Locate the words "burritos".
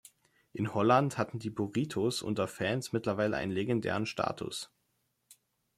1.51-2.23